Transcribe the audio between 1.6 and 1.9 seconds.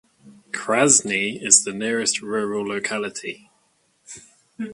the